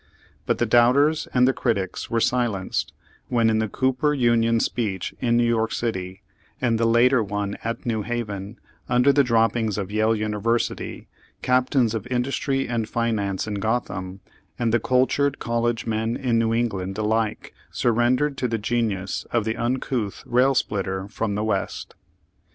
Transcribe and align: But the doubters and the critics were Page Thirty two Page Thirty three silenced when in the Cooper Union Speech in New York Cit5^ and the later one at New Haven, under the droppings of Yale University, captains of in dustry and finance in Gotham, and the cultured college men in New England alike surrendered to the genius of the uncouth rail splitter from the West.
But 0.47 0.57
the 0.57 0.65
doubters 0.65 1.27
and 1.31 1.47
the 1.47 1.53
critics 1.53 2.09
were 2.09 2.17
Page 2.17 2.31
Thirty 2.31 2.47
two 2.47 2.53
Page 2.53 2.53
Thirty 2.53 2.65
three 2.65 2.69
silenced 2.89 2.93
when 3.27 3.49
in 3.51 3.59
the 3.59 3.67
Cooper 3.69 4.13
Union 4.15 4.59
Speech 4.59 5.13
in 5.19 5.37
New 5.37 5.43
York 5.45 5.69
Cit5^ 5.69 6.21
and 6.59 6.79
the 6.79 6.87
later 6.87 7.21
one 7.23 7.55
at 7.63 7.85
New 7.85 8.01
Haven, 8.01 8.59
under 8.89 9.13
the 9.13 9.23
droppings 9.23 9.77
of 9.77 9.91
Yale 9.91 10.15
University, 10.15 11.07
captains 11.43 11.93
of 11.93 12.07
in 12.07 12.23
dustry 12.23 12.67
and 12.67 12.89
finance 12.89 13.45
in 13.45 13.59
Gotham, 13.59 14.21
and 14.57 14.73
the 14.73 14.79
cultured 14.79 15.37
college 15.37 15.85
men 15.85 16.17
in 16.17 16.39
New 16.39 16.51
England 16.51 16.97
alike 16.97 17.53
surrendered 17.69 18.39
to 18.39 18.47
the 18.47 18.57
genius 18.57 19.27
of 19.31 19.45
the 19.45 19.55
uncouth 19.55 20.23
rail 20.25 20.55
splitter 20.55 21.07
from 21.09 21.35
the 21.35 21.43
West. 21.43 21.93